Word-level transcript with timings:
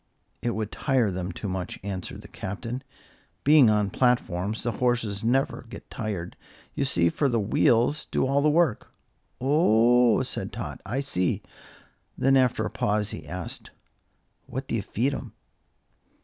"It 0.41 0.55
would 0.55 0.71
tire 0.71 1.11
them 1.11 1.31
too 1.31 1.47
much," 1.47 1.79
answered 1.83 2.21
the 2.23 2.27
Captain. 2.27 2.81
"Being 3.43 3.69
on 3.69 3.91
platforms, 3.91 4.63
the 4.63 4.71
horses 4.71 5.23
never 5.23 5.67
get 5.69 5.91
tired, 5.91 6.35
you 6.73 6.85
see, 6.85 7.07
for 7.09 7.29
the 7.29 7.39
wheels 7.39 8.05
do 8.09 8.25
all 8.25 8.41
the 8.41 8.49
work." 8.49 8.91
"Oh!" 9.39 10.23
said 10.23 10.51
Tot, 10.51 10.81
"I 10.87 11.01
see." 11.01 11.43
Then, 12.17 12.35
after 12.35 12.65
a 12.65 12.71
pause, 12.71 13.11
he 13.11 13.27
asked: 13.27 13.69
"What 14.47 14.67
do 14.67 14.73
you 14.73 14.81
feed 14.81 15.13
'em?" 15.13 15.33